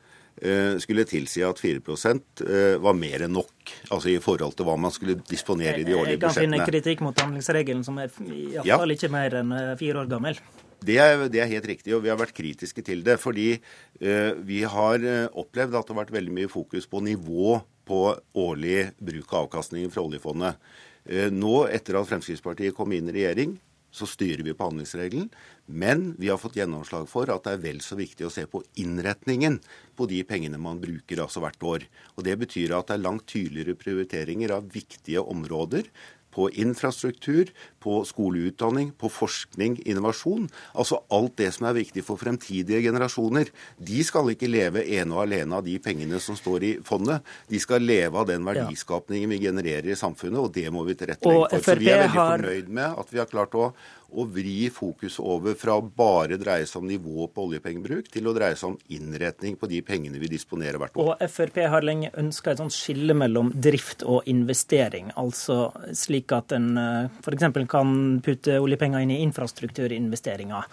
eh, 0.41 0.79
skulle 0.79 1.05
tilsi 1.05 1.43
at 1.43 1.59
4% 1.59 2.79
var 2.79 2.95
mer 2.95 3.27
enn 3.27 3.33
nok. 3.33 3.51
Altså 3.91 4.15
i 4.15 4.21
forhold 4.23 4.55
til 4.55 4.67
hva 4.67 4.79
man 4.79 4.93
skulle 4.93 5.19
disponere 5.19 5.81
i 5.81 5.85
de 5.85 5.95
årlige 5.99 6.21
budsjettene. 6.23 6.55
Jeg 6.55 6.63
kan 6.63 6.67
finne 6.67 6.71
kritikk 6.71 7.01
mot 7.01 7.19
handlingsregelen 7.19 7.85
som 7.85 7.99
er 7.99 8.15
iallfall 8.15 8.95
ja. 8.95 8.95
ikke 8.95 9.11
mer 9.11 9.35
enn 9.43 9.77
fire 9.77 10.05
år 10.05 10.09
gammel. 10.09 10.39
Det 10.79 10.99
er, 11.03 11.25
det 11.27 11.41
er, 11.43 11.51
helt 11.51 11.67
riktig, 11.67 11.95
og 11.97 12.05
vi 12.05 12.11
har 12.13 12.19
vært 12.21 12.37
kritiske 12.37 12.85
til 12.87 13.03
det. 13.07 13.19
Fordi 13.23 13.51
uh, 13.59 14.33
vi 14.47 14.63
har 14.63 15.03
uh, 15.03 15.39
opplevd 15.41 15.75
at 15.75 15.89
det 15.89 15.95
har 15.95 16.03
vært 16.05 16.15
veldig 16.15 16.35
mye 16.41 16.51
fokus 16.53 16.87
på 16.91 17.03
nivå 17.05 17.59
på 17.89 18.03
årlig 18.39 18.93
bruk 19.01 19.33
av 19.33 19.47
avkastningen 19.47 19.91
fra 19.95 20.05
oljefondet. 20.07 20.61
Uh, 21.09 21.29
nå, 21.35 21.65
etter 21.73 21.99
at 21.99 22.11
Fremskrittspartiet 22.11 22.77
kom 22.77 22.95
inn 22.95 23.11
i 23.11 23.17
regjering, 23.21 23.57
så 23.91 24.07
styrer 24.07 24.45
vi 24.45 24.55
på 24.55 24.69
handlingsregelen. 24.69 25.31
Men 25.67 26.13
vi 26.21 26.29
har 26.31 26.39
fått 26.41 26.59
gjennomslag 26.61 27.09
for 27.11 27.31
at 27.33 27.47
det 27.47 27.57
er 27.57 27.65
vel 27.65 27.81
så 27.85 27.97
viktig 27.99 28.29
å 28.29 28.33
se 28.33 28.45
på 28.51 28.61
innretningen 28.81 29.59
på 29.99 30.07
de 30.11 30.21
pengene 30.29 30.61
man 30.61 30.81
bruker 30.83 31.25
altså 31.25 31.43
hvert 31.43 31.65
år. 31.65 31.89
Og 32.17 32.29
Det 32.29 32.37
betyr 32.45 32.77
at 32.77 32.91
det 32.91 32.99
er 32.99 33.07
langt 33.07 33.27
tydeligere 33.27 33.79
prioriteringer 33.81 34.55
av 34.55 34.71
viktige 34.73 35.25
områder 35.25 35.89
på 36.35 36.51
infrastruktur, 36.61 37.49
på 37.83 38.01
skoleutdanning, 38.09 38.93
på 38.99 39.11
forskning, 39.13 39.79
innovasjon. 39.89 40.49
Altså 40.75 41.01
alt 41.15 41.37
det 41.41 41.51
som 41.57 41.69
er 41.69 41.79
viktig 41.79 42.05
for 42.07 42.21
fremtidige 42.21 42.83
generasjoner. 42.89 43.53
De 43.79 44.03
skal 44.07 44.33
ikke 44.33 44.51
leve 44.51 44.85
ene 44.99 45.15
og 45.15 45.25
alene 45.27 45.61
av 45.61 45.67
de 45.67 45.77
pengene 45.83 46.21
som 46.23 46.39
står 46.39 46.67
i 46.67 46.73
fondet. 46.87 47.27
De 47.51 47.61
skal 47.63 47.85
leve 47.85 48.19
av 48.19 48.29
den 48.31 48.47
verdiskapningen 48.47 49.31
vi 49.35 49.43
genererer 49.47 49.93
i 49.93 49.99
samfunnet, 49.99 50.41
og 50.43 50.53
det 50.55 50.69
må 50.75 50.85
vi 50.89 50.99
tilrettelegge 50.99 51.49
for. 51.55 51.69
Så 51.69 51.79
vi 51.79 51.93
er 51.93 52.05
veldig 52.07 52.19
fornøyd 52.19 52.75
med 52.81 53.01
at 53.05 53.15
vi 53.15 53.23
har 53.23 53.31
klart 53.31 53.57
å 53.59 53.71
å 54.09 54.25
vri 54.25 54.71
fokus 54.73 55.19
over 55.21 55.57
fra 55.59 55.75
bare 55.83 56.39
dreie 56.41 56.67
seg 56.67 56.81
om 56.81 56.89
nivå 56.89 57.27
på 57.33 57.45
oljepengebruk, 57.45 58.09
til 58.13 58.29
å 58.31 58.33
dreie 58.37 58.57
seg 58.57 58.73
om 58.73 58.79
innretning 58.97 59.59
på 59.61 59.69
de 59.69 59.83
pengene 59.85 60.21
vi 60.21 60.31
disponerer 60.33 60.81
hvert 60.81 60.97
år. 60.97 61.11
Og 61.13 61.25
Frp 61.29 61.61
har 61.69 61.85
lenge 61.85 62.11
ønska 62.17 62.55
et 62.55 62.63
sånt 62.63 62.75
skille 62.75 63.17
mellom 63.19 63.53
drift 63.53 64.05
og 64.09 64.25
investering. 64.31 65.13
Altså 65.21 65.69
slik 65.97 66.33
at 66.37 66.57
en 66.57 66.71
eh, 66.81 67.11
f.eks. 67.21 67.68
kan 67.71 68.21
putte 68.25 68.59
oljepenger 68.61 69.05
inn 69.05 69.15
i 69.15 69.23
infrastrukturinvesteringer 69.27 70.67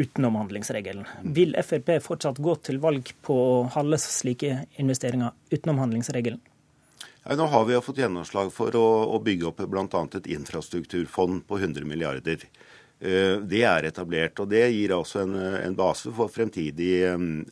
utenom 0.00 0.36
handlingsregelen. 0.40 1.04
Vil 1.22 1.56
Frp 1.62 1.98
fortsatt 2.02 2.38
gå 2.40 2.54
til 2.64 2.80
valg 2.80 3.12
på 3.26 3.36
å 3.36 3.58
halve 3.74 3.98
slike 4.00 4.64
investeringer 4.80 5.34
utenom 5.52 5.82
handlingsregelen? 5.82 6.40
Ja, 7.26 7.36
nå 7.36 7.50
har 7.52 7.66
vi 7.68 7.74
jo 7.76 7.82
fått 7.84 8.00
gjennomslag 8.00 8.48
for 8.54 8.74
å, 8.80 8.86
å 9.12 9.18
bygge 9.20 9.50
opp 9.50 9.60
bl.a. 9.68 10.04
et 10.16 10.30
infrastrukturfond 10.32 11.44
på 11.46 11.58
100 11.60 11.84
milliarder. 11.84 12.46
Eh, 13.00 13.38
det 13.48 13.62
er 13.64 13.88
etablert, 13.88 14.38
og 14.42 14.50
det 14.52 14.66
gir 14.74 14.92
altså 14.92 15.22
en, 15.24 15.34
en 15.38 15.76
base 15.76 16.12
for 16.12 16.28
fremtidig 16.28 16.92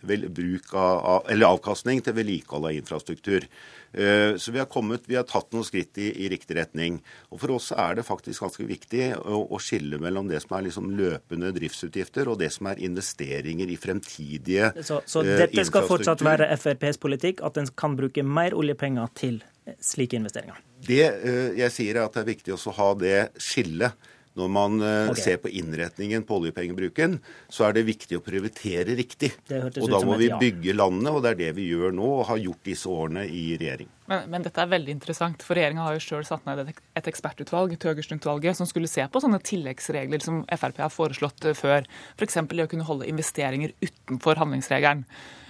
vel, 0.04 0.28
bruk 0.28 0.74
av, 0.76 1.24
eller 1.32 1.54
avkastning 1.54 2.02
til 2.04 2.16
vedlikehold 2.18 2.68
av 2.68 2.76
infrastruktur. 2.76 3.46
Eh, 3.92 4.36
så 4.36 4.52
vi 4.52 4.60
har, 4.60 4.68
kommet, 4.68 5.06
vi 5.08 5.16
har 5.16 5.24
tatt 5.24 5.48
noen 5.56 5.64
skritt 5.64 5.96
i, 5.96 6.10
i, 6.24 6.28
riktig 6.28 6.58
retning. 6.58 6.98
Og 7.32 7.40
For 7.40 7.54
oss 7.56 7.70
er 7.72 7.96
det 7.96 8.04
faktisk 8.04 8.44
ganske 8.44 8.66
viktig 8.68 9.06
å, 9.16 9.40
å 9.48 9.60
skille 9.62 10.00
mellom 10.02 10.28
det 10.28 10.42
som 10.44 10.58
er 10.58 10.66
liksom 10.68 10.90
løpende 10.98 11.54
driftsutgifter, 11.56 12.28
og 12.28 12.42
det 12.42 12.50
som 12.52 12.68
er 12.68 12.84
investeringer 12.84 13.72
i 13.72 13.78
fremtidige 13.80 14.72
Så, 14.84 15.00
så 15.08 15.24
dette 15.24 15.64
skal 15.64 15.88
fortsatt 15.88 16.24
være 16.26 16.50
FrPs 16.58 17.00
politikk, 17.00 17.40
at 17.46 17.56
en 17.56 17.72
kan 17.78 17.96
bruke 17.96 18.24
mer 18.26 18.56
oljepenger 18.58 19.08
til 19.16 19.40
slike 19.80 20.20
investeringer? 20.20 20.60
Det 20.84 21.02
eh, 21.08 21.56
jeg 21.58 21.74
sier 21.74 21.96
er 21.96 22.04
at 22.06 22.14
det 22.16 22.24
er 22.26 22.32
viktig 22.34 22.54
å 22.54 22.76
ha 22.76 22.92
det 23.00 23.18
skillet. 23.40 23.96
Når 24.38 24.50
man 24.54 24.78
eh, 24.80 25.10
okay. 25.10 25.22
ser 25.24 25.38
på 25.42 25.50
innretningen 25.50 26.24
på 26.28 26.38
oljepengebruken, 26.38 27.18
så 27.50 27.68
er 27.68 27.76
det 27.76 27.86
viktig 27.88 28.18
å 28.18 28.24
prioritere 28.24 28.94
riktig. 28.98 29.32
Og 29.50 29.88
da 29.90 30.00
må 30.06 30.18
vi 30.20 30.30
bygge 30.30 30.76
landet, 30.76 31.10
og 31.12 31.24
det 31.24 31.34
er 31.34 31.40
det 31.42 31.52
vi 31.58 31.68
gjør 31.72 31.94
nå, 31.96 32.10
og 32.20 32.28
har 32.30 32.42
gjort 32.42 32.62
disse 32.68 32.90
årene 32.92 33.26
i 33.26 33.48
regjering. 33.58 33.90
Men, 34.08 34.28
men 34.32 34.44
dette 34.46 34.62
er 34.62 34.70
veldig 34.70 34.94
interessant, 34.94 35.42
for 35.44 35.58
regjeringa 35.58 35.84
har 35.84 35.98
jo 35.98 36.04
sjøl 36.04 36.24
satt 36.24 36.46
ned 36.48 36.62
et, 36.64 36.78
et 36.96 37.10
ekspertutvalg, 37.10 37.74
Tøgersen-utvalget, 37.82 38.56
som 38.56 38.68
skulle 38.68 38.88
se 38.88 39.04
på 39.04 39.20
sånne 39.20 39.42
tilleggsregler 39.44 40.24
som 40.24 40.44
Frp 40.48 40.80
har 40.80 40.94
foreslått 40.94 41.50
eh, 41.50 41.58
før. 41.58 41.88
F.eks. 42.16 42.40
det 42.54 42.64
å 42.64 42.70
kunne 42.70 42.88
holde 42.88 43.10
investeringer 43.10 43.74
utenfor 43.84 44.40
handlingsregelen. 44.40 45.04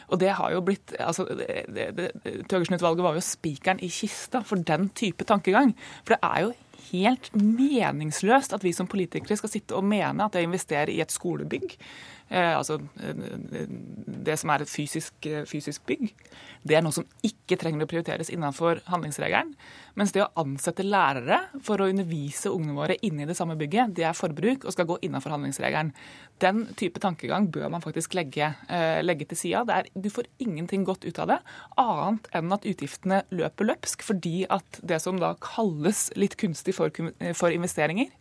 Og 0.09 0.21
det 0.23 0.31
har 0.39 0.55
jo 0.55 0.63
blitt 0.65 0.95
altså, 0.99 1.27
Thøgersen-utvalget 2.49 3.05
var 3.05 3.19
jo 3.19 3.25
spikeren 3.25 3.83
i 3.85 3.91
kista 3.93 4.41
for 4.47 4.61
den 4.61 4.89
type 4.97 5.27
tankegang. 5.29 5.75
For 6.05 6.17
det 6.17 6.21
er 6.25 6.47
jo 6.47 6.55
helt 6.89 7.31
meningsløst 7.37 8.55
at 8.57 8.65
vi 8.65 8.73
som 8.73 8.89
politikere 8.89 9.37
skal 9.37 9.53
sitte 9.53 9.77
og 9.77 9.85
mene 9.85 10.25
at 10.25 10.35
det 10.35 10.45
å 10.45 10.49
investere 10.49 10.95
i 10.95 11.03
et 11.05 11.13
skolebygg 11.13 11.77
altså 12.37 12.77
eh, 13.01 13.69
det 14.29 14.37
som 14.41 14.51
er 14.53 14.65
et 14.65 14.71
fysisk, 14.71 15.15
eh, 15.27 15.47
fysisk, 15.49 15.85
bygg, 15.89 16.11
det 16.69 16.77
er 16.77 16.83
noe 16.85 16.93
som 16.93 17.07
ikke 17.25 17.57
trenger 17.61 17.87
å 17.87 17.89
prioriteres 17.89 18.29
innenfor 18.35 18.83
handlingsregelen. 18.91 19.55
Mens 19.99 20.13
det 20.13 20.23
å 20.25 20.31
ansette 20.43 20.85
lærere 20.85 21.41
for 21.65 21.81
å 21.81 21.89
undervise 21.89 22.53
ungene 22.53 22.77
våre 22.77 22.99
inne 23.07 23.25
i 23.25 23.29
det 23.31 23.37
samme 23.39 23.57
bygget, 23.59 23.95
det 23.97 24.05
er 24.05 24.19
forbruk 24.19 24.67
og 24.67 24.77
skal 24.77 24.89
gå 24.91 24.99
innenfor 25.09 25.35
handlingsregelen. 25.35 25.95
Den 26.45 26.67
type 26.79 27.01
tankegang 27.03 27.49
bør 27.55 27.73
man 27.73 27.83
faktisk 27.83 28.15
legge, 28.15 28.53
legge 29.03 29.27
til 29.33 29.41
sida. 29.41 29.81
Du 29.97 30.07
får 30.13 30.29
ingenting 30.45 30.85
godt 30.87 31.09
ut 31.09 31.19
av 31.19 31.33
det, 31.33 31.41
annet 31.81 32.29
enn 32.37 32.55
at 32.55 32.69
utgiftene 32.69 33.25
løper 33.35 33.73
løpsk 33.73 34.05
fordi 34.07 34.45
at 34.47 34.79
det 34.87 35.01
som 35.03 35.19
da 35.19 35.33
kalles 35.43 36.09
litt 36.15 36.39
kunstig 36.39 36.77
for, 36.79 36.95
for 37.35 37.55
investeringer, 37.55 38.13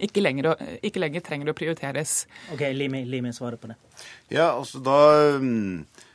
ikke 0.00 0.22
lenger, 0.22 0.54
ikke 0.86 1.02
lenger, 1.02 1.24
trenger 1.24 1.52
å 1.52 1.56
prioriteres. 1.56 2.24
Ok, 2.54 2.64
Limi, 2.76 3.04
Limi 3.08 3.32
svarer 3.36 3.60
på 3.60 3.70
det. 3.70 3.76
Ja, 4.32 4.52
altså 4.54 4.80
da, 4.84 5.00
mm, 5.40 6.06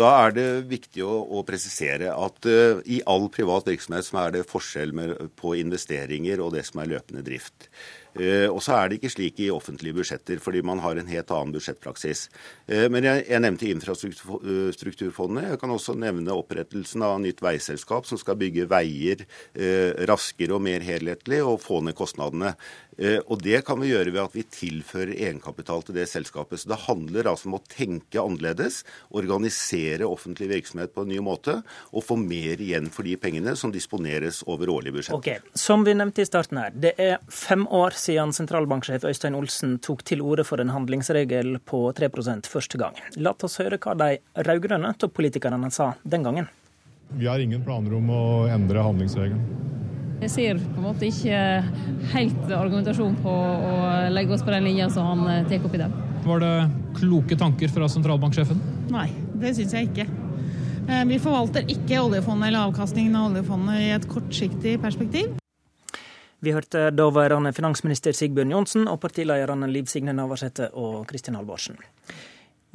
da 0.00 0.12
er 0.24 0.36
det 0.36 0.46
viktig 0.70 1.04
å, 1.06 1.18
å 1.38 1.44
presisere 1.46 2.14
at 2.14 2.48
uh, 2.48 2.80
i 2.84 3.02
all 3.10 3.28
privat 3.32 3.68
virksomhet 3.70 4.08
så 4.08 4.22
er 4.24 4.38
det 4.38 4.46
forskjell 4.50 4.94
med, 4.96 5.14
på 5.40 5.54
investeringer 5.60 6.42
og 6.44 6.54
det 6.56 6.64
som 6.70 6.82
er 6.82 6.94
løpende 6.96 7.24
drift. 7.26 7.68
Uh, 8.14 8.48
og 8.50 8.60
så 8.64 8.76
er 8.78 8.90
det 8.90 9.00
ikke 9.00 9.12
slik 9.12 9.40
i 9.42 9.50
offentlige 9.54 9.96
budsjetter, 9.98 10.38
fordi 10.42 10.62
man 10.66 10.82
har 10.84 10.98
en 11.00 11.10
helt 11.10 11.32
annen 11.34 11.54
budsjettpraksis. 11.56 12.28
Uh, 12.70 12.86
men 12.92 13.08
jeg, 13.08 13.26
nevnte 13.44 13.68
infrastrukturfondet. 13.72 15.50
Jeg 15.50 15.60
kan 15.60 15.74
også 15.74 15.96
nevne 15.98 16.36
opprettelsen 16.36 17.04
av 17.04 17.18
nytt 17.22 17.42
veiselskap 17.44 18.06
som 18.08 18.20
skal 18.20 18.38
bygge 18.40 18.68
veier 18.70 19.24
raskere 20.08 20.54
og 20.56 20.62
mer 20.64 20.84
helhetlig 20.84 21.40
og 21.44 21.60
få 21.62 21.80
ned 21.84 21.96
kostnadene. 21.98 22.54
Eh, 22.98 23.18
og 23.26 23.42
Det 23.42 23.64
kan 23.66 23.80
vi 23.80 23.90
gjøre 23.90 24.12
ved 24.12 24.22
at 24.22 24.34
vi 24.36 24.44
tilfører 24.46 25.14
egenkapital 25.14 25.82
til 25.82 25.96
det 25.98 26.06
selskapet. 26.08 26.60
Så 26.60 26.68
Det 26.68 26.84
handler 26.86 27.28
altså 27.30 27.48
om 27.48 27.58
å 27.58 27.62
tenke 27.68 28.22
annerledes, 28.22 28.84
organisere 29.10 30.06
offentlig 30.06 30.48
virksomhet 30.48 30.94
på 30.94 31.02
en 31.02 31.08
ny 31.08 31.18
måte, 31.18 31.62
og 31.92 32.04
få 32.04 32.16
mer 32.16 32.60
igjen 32.60 32.90
for 32.90 33.02
de 33.02 33.16
pengene 33.16 33.56
som 33.56 33.72
disponeres 33.72 34.42
over 34.46 34.66
årlige 34.68 34.92
budsjett. 34.92 35.14
Okay. 35.14 35.38
Som 35.54 35.84
vi 35.84 35.94
nevnte 35.94 36.22
i 36.22 36.28
starten 36.28 36.58
her, 36.58 36.70
det 36.70 36.94
er 36.98 37.18
fem 37.28 37.66
år 37.66 37.90
siden 38.04 38.32
sentralbanksjef 38.36 39.06
Øystein 39.08 39.36
Olsen 39.38 39.78
tok 39.82 40.04
til 40.06 40.22
orde 40.24 40.44
for 40.46 40.60
en 40.62 40.72
handlingsregel 40.74 41.58
på 41.64 41.86
3% 41.96 42.50
første 42.50 42.80
gang. 42.80 42.98
La 43.16 43.32
oss 43.34 43.58
høre 43.62 43.80
hva 43.80 43.96
de 43.98 44.18
rød-grønne 44.46 44.94
toppolitikerne 45.00 45.70
sa 45.74 45.94
den 46.04 46.26
gangen. 46.26 46.50
Vi 47.14 47.28
har 47.30 47.40
ingen 47.40 47.62
planer 47.64 47.94
om 47.96 48.10
å 48.10 48.24
endre 48.50 48.82
handlingsregelen. 48.84 49.42
Jeg 50.22 50.30
ser 50.32 50.60
på 50.62 50.80
en 50.80 50.86
måte 50.86 51.08
ikke 51.08 51.38
helt 52.14 52.52
argumentasjon 52.54 53.16
på 53.20 53.32
å 53.32 53.74
legge 54.14 54.36
oss 54.36 54.44
på 54.46 54.54
den 54.54 54.64
linja 54.68 54.88
som 54.92 55.10
han 55.10 55.24
eh, 55.28 55.46
tar 55.50 55.66
opp 55.66 55.74
i 55.76 55.82
den. 55.82 55.96
Var 56.24 56.40
det 56.40 56.52
kloke 56.96 57.36
tanker 57.36 57.72
fra 57.72 57.88
sentralbanksjefen? 57.92 58.60
Nei, 58.94 59.08
det 59.42 59.52
syns 59.58 59.74
jeg 59.76 59.90
ikke. 59.90 60.06
Eh, 60.88 61.04
vi 61.10 61.20
forvalter 61.20 61.68
ikke 61.68 62.00
oljefondet 62.06 62.48
eller 62.48 62.70
avkastningen 62.70 63.16
av 63.20 63.32
oljefondet 63.32 63.82
i 63.82 63.90
et 63.98 64.08
kortsiktig 64.08 64.78
perspektiv. 64.80 65.34
Vi 66.44 66.52
hørte 66.52 66.90
daværende 66.92 67.54
finansminister 67.56 68.12
Sigbjørn 68.12 68.50
Johnsen 68.52 68.88
og 68.90 68.98
partilederne 69.00 69.64
Liv 69.70 69.86
Signe 69.88 70.12
Navarsete 70.12 70.66
og 70.76 71.06
Kristin 71.08 71.38
Halvorsen. 71.38 71.78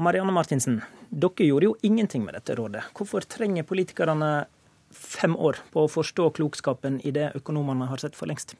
Marianne 0.02 0.34
Martinsen, 0.34 0.80
dere 1.12 1.46
gjorde 1.46 1.68
jo 1.68 1.76
ingenting 1.86 2.24
med 2.26 2.34
dette 2.34 2.56
rådet. 2.58 2.82
Hvorfor 2.98 3.28
trenger 3.30 3.68
politikerne 3.70 4.48
fem 4.90 5.36
år 5.36 5.60
på 5.70 5.84
å 5.84 5.92
forstå 5.92 6.32
klokskapen 6.40 6.98
i 7.06 7.14
det 7.14 7.30
økonomene 7.38 7.92
har 7.92 8.02
sett 8.02 8.18
for 8.18 8.32
lengst? 8.32 8.56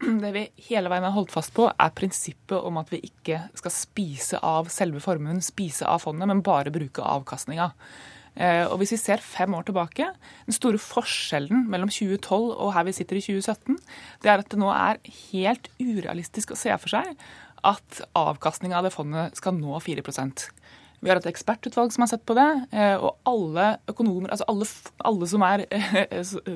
Det 0.00 0.32
vi 0.32 0.46
hele 0.70 0.88
veien 0.92 1.04
har 1.04 1.16
holdt 1.18 1.34
fast 1.34 1.52
på, 1.56 1.68
er 1.68 1.92
prinsippet 1.96 2.56
om 2.56 2.80
at 2.80 2.88
vi 2.94 3.02
ikke 3.10 3.42
skal 3.60 3.74
spise 3.74 4.40
av 4.40 4.72
selve 4.72 5.04
formuen, 5.04 5.44
spise 5.44 5.84
av 5.84 6.06
fondet, 6.06 6.30
men 6.32 6.44
bare 6.46 6.72
bruke 6.72 7.04
avkastninga. 7.04 7.74
Eh, 8.36 8.64
og 8.68 8.78
hvis 8.80 8.92
vi 8.94 9.00
ser 9.00 9.24
fem 9.24 9.54
år 9.56 9.66
tilbake, 9.68 10.10
Den 10.46 10.54
store 10.54 10.78
forskjellen 10.78 11.66
mellom 11.70 11.88
2012 11.88 12.52
og 12.52 12.72
her 12.74 12.84
vi 12.84 12.92
sitter 12.92 13.16
i 13.16 13.24
2017, 13.24 13.78
det 14.22 14.30
er 14.30 14.38
at 14.38 14.50
det 14.50 14.60
nå 14.60 14.70
er 14.70 15.00
helt 15.32 15.68
urealistisk 15.80 16.52
å 16.52 16.60
se 16.60 16.76
for 16.78 16.88
seg 16.92 17.16
at 17.66 18.02
avkastninga 18.14 18.78
av 18.78 18.86
det 18.86 18.94
fondet 18.94 19.36
skal 19.36 19.56
nå 19.56 19.80
4% 19.80 20.50
vi 21.06 21.10
har 21.10 21.20
et 21.20 21.28
ekspertutvalg 21.28 21.92
som 21.94 22.04
har 22.04 22.10
sett 22.10 22.24
på 22.26 22.34
det, 22.36 22.46
eh, 22.74 22.96
og 22.96 23.18
alle 23.28 23.66
økonomer, 23.90 24.30
altså 24.32 24.46
alle, 24.50 24.68
alle 25.10 25.28
som, 25.30 25.44
er, 25.46 25.64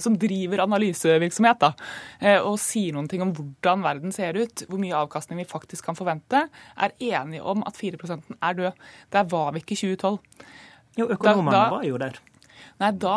som, 0.04 0.16
driver 0.20 0.64
analysevirksomhet 0.64 1.60
da, 1.60 1.72
eh, 2.18 2.38
og 2.38 2.58
sier 2.62 2.96
noen 2.96 3.08
ting 3.10 3.24
om 3.24 3.34
hvordan 3.36 3.84
verden 3.84 4.14
ser 4.16 4.38
ut, 4.40 4.64
hvor 4.70 4.80
mye 4.82 4.96
avkastning 4.96 5.42
vi 5.42 5.48
faktisk 5.50 5.90
kan 5.90 5.98
forvente, 5.98 6.46
er 6.76 6.96
enige 6.96 7.44
om 7.44 7.64
at 7.68 7.78
4% 7.78 8.34
er 8.40 8.58
død. 8.58 8.88
Der 9.12 9.30
var 9.30 9.52
vi 9.54 9.62
ikke 9.62 9.76
i 9.76 9.82
2012. 9.84 10.18
Jo, 11.00 11.08
økonomene 11.16 11.56
da, 11.56 11.62
da, 11.64 11.78
var 11.78 11.86
jo 11.88 12.00
der. 12.00 12.20
Nei, 12.80 12.92
da 13.00 13.16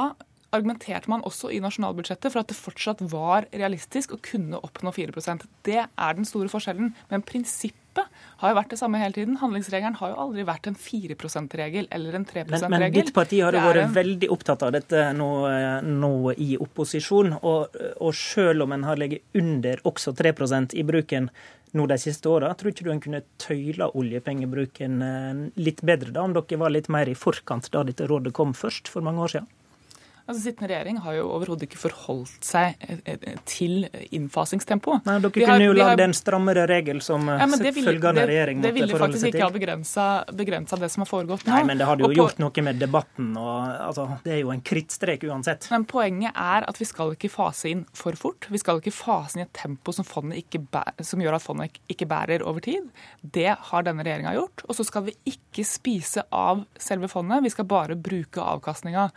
argumenterte 0.53 1.09
man 1.11 1.23
også 1.25 1.51
i 1.53 1.61
nasjonalbudsjettet 1.63 2.33
for 2.33 2.43
at 2.43 2.51
det 2.51 2.57
fortsatt 2.57 3.01
var 3.11 3.47
realistisk 3.53 4.13
å 4.13 4.19
kunne 4.23 4.59
oppnå 4.61 4.93
4% 4.93 5.47
Det 5.65 5.79
er 5.81 6.17
den 6.17 6.27
store 6.29 6.51
forskjellen. 6.51 6.91
Men 7.09 7.25
prinsippet 7.25 8.09
har 8.41 8.51
jo 8.51 8.57
vært 8.57 8.73
det 8.73 8.79
samme 8.79 9.01
hele 9.01 9.15
tiden. 9.17 9.39
Handlingsregelen 9.41 9.97
har 9.99 10.13
jo 10.13 10.19
aldri 10.25 10.45
vært 10.47 10.69
en 10.69 10.77
4 10.77 11.17
%-regel 11.17 11.89
eller 11.93 12.19
en 12.19 12.27
3 12.29 12.45
%-regel. 12.45 12.69
Men, 12.69 12.85
men, 12.85 12.95
ditt 12.95 13.13
parti 13.15 13.41
har 13.41 13.55
jo 13.55 13.65
vært 13.65 13.83
en... 13.85 13.95
veldig 13.97 14.29
opptatt 14.33 14.65
av 14.67 14.73
dette 14.75 15.07
nå, 15.17 15.31
nå 15.89 16.13
i 16.37 16.53
opposisjon. 16.61 17.35
Og, 17.41 17.81
og 17.97 18.15
selv 18.17 18.67
om 18.67 18.77
en 18.77 18.87
har 18.89 19.01
ligget 19.01 19.25
under 19.37 19.81
også 19.89 20.15
3% 20.21 20.77
i 20.77 20.85
bruken 20.85 21.31
nå 21.73 21.87
de 21.89 21.97
siste 22.01 22.29
åra, 22.29 22.53
tror 22.57 22.73
ikke 22.73 22.85
du 22.85 22.91
en 22.93 23.01
kunne 23.03 23.23
tøyla 23.41 23.89
oljepengebruken 23.97 25.01
eh, 25.07 25.43
litt 25.59 25.81
bedre 25.85 26.13
da, 26.13 26.23
om 26.25 26.35
dere 26.37 26.61
var 26.61 26.73
litt 26.73 26.89
mer 26.93 27.09
i 27.09 27.17
forkant 27.17 27.71
da 27.73 27.83
dette 27.87 28.07
rådet 28.09 28.33
kom 28.37 28.53
først 28.57 28.91
for 28.91 29.05
mange 29.05 29.25
år 29.25 29.35
siden? 29.35 29.51
Altså, 30.23 30.39
Sittende 30.45 30.69
regjering 30.71 31.01
har 31.03 31.17
jo 31.17 31.25
overhodet 31.35 31.65
ikke 31.67 31.79
forholdt 31.81 32.45
seg 32.47 32.77
eh, 32.85 32.99
eh, 33.11 33.39
til 33.49 33.83
innfasingstempo. 34.15 35.01
Nei, 35.03 35.17
Dere 35.19 35.31
kunne 35.35 35.65
jo 35.67 35.73
lagd 35.75 35.99
en 36.05 36.15
strammere 36.15 36.63
regel 36.69 37.01
som 37.03 37.27
ja, 37.27 37.43
følgende 37.43 38.23
regjering 38.29 38.61
måtte 38.63 38.71
forholde 38.71 38.71
seg 38.71 38.71
til. 38.71 38.71
Det 38.71 38.73
ville 38.77 39.01
faktisk 39.01 39.27
ikke 39.33 39.43
ha 39.43 40.37
begrensa 40.39 40.79
det 40.79 40.89
som 40.93 41.03
har 41.03 41.11
foregått 41.11 41.43
nå. 41.43 41.51
Nei, 41.51 41.65
men 41.67 41.81
det 41.81 41.89
hadde 41.89 42.07
jo 42.07 42.11
på... 42.13 42.17
gjort 42.21 42.39
noe 42.39 42.65
med 42.69 42.79
debatten. 42.79 43.33
og 43.35 43.67
altså, 43.89 44.07
Det 44.23 44.37
er 44.37 44.41
jo 44.45 44.55
en 44.55 44.63
krittstrek 44.63 45.27
uansett. 45.27 45.67
Men 45.75 45.89
poenget 45.91 46.31
er 46.31 46.69
at 46.71 46.79
vi 46.79 46.87
skal 46.87 47.17
ikke 47.17 47.33
fase 47.33 47.73
inn 47.73 47.83
for 47.91 48.15
fort. 48.19 48.47
Vi 48.53 48.63
skal 48.63 48.79
ikke 48.79 48.95
fase 48.95 49.35
inn 49.35 49.43
i 49.43 49.47
et 49.49 49.55
tempo 49.59 49.91
som, 49.91 50.07
som 50.07 51.27
gjør 51.27 51.39
at 51.39 51.43
fondet 51.43 51.83
ikke 51.91 52.07
bærer 52.07 52.47
over 52.47 52.63
tid. 52.63 52.87
Det 53.19 53.51
har 53.73 53.87
denne 53.89 54.07
regjeringa 54.07 54.37
gjort. 54.39 54.63
Og 54.69 54.79
så 54.79 54.87
skal 54.87 55.09
vi 55.11 55.19
ikke 55.35 55.67
spise 55.67 56.23
av 56.31 56.63
selve 56.79 57.11
fondet, 57.11 57.43
vi 57.43 57.51
skal 57.51 57.67
bare 57.67 57.99
bruke 57.99 58.39
avkastninga. 58.39 59.09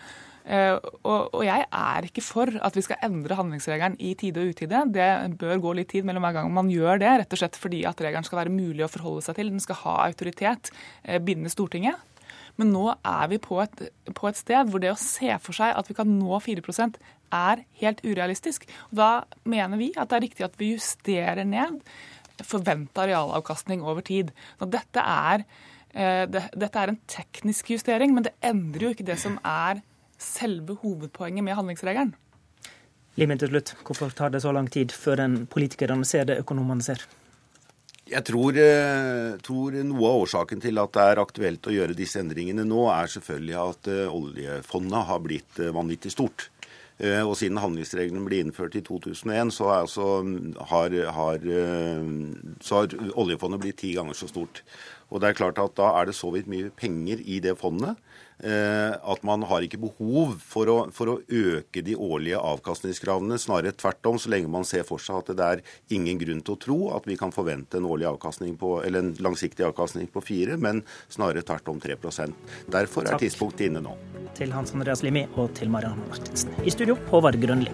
Eh, 0.46 0.76
og, 1.02 1.32
og, 1.34 1.40
jeg 1.42 1.64
er 1.74 2.06
ikke 2.06 2.22
for 2.22 2.52
at 2.62 2.76
vi 2.78 2.84
skal 2.86 3.00
endre 3.02 3.34
handlingsregelen 3.34 3.96
i 3.98 4.12
tide 4.18 4.44
og 4.44 4.54
utide. 4.54 4.84
Det 4.94 5.08
bør 5.40 5.62
gå 5.64 5.72
litt 5.80 5.90
tid 5.90 6.06
mellom 6.06 6.22
hver 6.22 6.36
gang 6.38 6.52
man 6.54 6.70
gjør 6.70 7.00
det, 7.02 7.14
rett 7.22 7.34
og 7.34 7.40
slett 7.40 7.58
fordi 7.58 7.82
at 7.88 8.02
regelen 8.02 8.26
skal 8.26 8.44
være 8.44 8.54
mulig 8.54 8.84
å 8.86 8.90
forholde 8.92 9.24
seg 9.26 9.40
til. 9.40 9.50
Den 9.50 9.64
skal 9.64 9.80
ha 9.82 9.96
autoritet, 10.04 10.70
eh, 11.02 11.18
binde 11.18 11.50
Stortinget. 11.50 11.98
Men 12.56 12.70
nå 12.72 12.86
er 12.94 13.26
vi 13.28 13.40
på 13.42 13.58
et, 13.60 13.88
på 14.16 14.28
et, 14.30 14.38
sted 14.38 14.70
hvor 14.70 14.80
det 14.80 14.94
å 14.94 15.00
se 15.00 15.34
for 15.44 15.56
seg 15.56 15.74
at 15.76 15.90
vi 15.90 15.96
kan 15.98 16.08
nå 16.08 16.38
4% 16.40 16.94
er 17.36 17.64
helt 17.82 18.00
urealistisk. 18.06 18.64
Og 18.92 19.00
da 19.02 19.10
mener 19.44 19.80
vi 19.82 19.90
at 19.96 20.08
det 20.08 20.16
er 20.16 20.24
riktig 20.24 20.46
at 20.46 20.56
vi 20.60 20.72
justerer 20.76 21.44
ned 21.44 21.82
forventa 22.46 23.06
realavkastning 23.08 23.82
over 23.84 24.04
tid. 24.04 24.30
Og 24.60 24.70
dette 24.72 25.02
er, 25.02 25.44
eh, 25.92 26.24
det, 26.30 26.46
dette 26.54 26.80
er 26.80 26.94
en 26.94 27.02
teknisk 27.10 27.74
justering, 27.74 28.14
men 28.14 28.28
det 28.28 28.36
endrer 28.44 28.88
jo 28.88 28.94
ikke 28.94 29.10
det 29.10 29.18
som 29.20 29.40
er 29.42 29.82
selve 30.18 30.78
hovedpoenget 30.82 31.44
med 31.44 31.58
handlingsregelen. 31.58 32.14
Limen 33.16 33.40
til 33.40 33.48
slutt, 33.48 33.72
hvorfor 33.86 34.12
tar 34.12 34.34
det 34.34 34.42
så 34.44 34.52
lang 34.52 34.68
tid 34.68 34.92
før 34.92 35.22
en 35.24 35.38
politikerne 35.48 36.04
ser 36.04 36.26
det 36.28 36.40
økonomene 36.42 36.84
ser? 36.84 37.06
Jeg 38.06 38.22
tror, 38.22 38.54
eh, 38.54 39.34
tror, 39.42 39.74
noe 39.82 40.06
av 40.06 40.20
årsaken 40.22 40.60
til 40.62 40.78
at 40.78 40.92
det 40.94 41.06
er 41.10 41.18
aktuelt 41.18 41.66
å 41.66 41.72
gjøre 41.74 41.96
disse 41.98 42.20
endringene 42.22 42.62
nå, 42.62 42.84
er 42.94 43.08
selvfølgelig 43.10 43.56
at 43.58 43.88
eh, 43.90 44.12
oljefondet 44.14 45.08
har 45.08 45.24
blitt 45.24 45.58
eh, 45.58 45.72
vanvittig 45.74 46.14
stort. 46.14 46.50
Og 46.96 47.34
siden 47.36 47.58
handlingsreglene 47.60 48.22
ble 48.24 48.38
innført 48.40 48.72
i 48.78 48.80
2001, 48.80 49.50
så, 49.52 49.66
altså, 49.82 50.06
har, 50.70 50.94
har, 51.12 51.42
så 52.64 52.78
har 52.78 52.94
oljefondet 53.20 53.60
blitt 53.60 53.76
ti 53.82 53.90
ganger 53.92 54.16
så 54.16 54.30
stort. 54.30 54.62
Og 55.10 55.22
det 55.22 55.30
er 55.30 55.38
klart 55.38 55.58
at 55.62 55.76
Da 55.78 55.92
er 56.00 56.08
det 56.08 56.16
så 56.18 56.32
vidt 56.34 56.48
mye 56.50 56.72
penger 56.74 57.22
i 57.22 57.38
det 57.40 57.56
fondet 57.60 57.94
Eh, 58.36 58.92
at 58.92 59.22
man 59.24 59.46
har 59.48 59.64
ikke 59.64 59.78
behov 59.80 60.34
for 60.44 60.68
å, 60.68 60.76
for 60.92 61.08
å, 61.08 61.14
øke 61.24 61.80
de 61.84 61.94
årlige 61.96 62.36
avkastningskravene. 62.36 63.38
Snarere 63.40 63.72
tvert 63.72 64.10
om, 64.10 64.18
så 64.20 64.32
lenge 64.34 64.50
man 64.52 64.66
ser 64.68 64.84
for 64.84 65.00
seg 65.00 65.22
at 65.22 65.32
det 65.38 65.46
er 65.46 65.62
ingen 65.96 66.20
grunn 66.20 66.42
til 66.44 66.56
å 66.56 66.60
tro 66.60 66.78
at 66.98 67.08
vi 67.08 67.16
kan 67.16 67.32
forvente 67.32 67.80
en, 67.80 67.88
årlig 67.88 68.10
avkastning 68.10 68.58
på, 68.60 68.76
eller 68.84 69.06
en 69.06 69.14
langsiktig 69.24 69.64
avkastning 69.64 70.10
på 70.12 70.20
fire, 70.24 70.60
men 70.60 70.84
snarere 71.08 71.46
tvert 71.46 71.72
om 71.72 71.80
3% 71.80 72.36
Derfor 72.72 73.06
er 73.06 73.14
Takk. 73.14 73.24
tidspunktet 73.24 73.70
inne 73.70 73.80
nå. 73.86 73.96
Til 74.36 74.52
Hans 74.52 74.76
Andreas 74.76 75.00
Limi 75.06 75.24
og 75.40 75.54
til 75.56 75.72
Marianne 75.72 76.04
Martinsen. 76.10 76.52
I 76.60 76.74
studio, 76.74 76.98
Håvard 77.08 77.40
Grønli. 77.40 77.72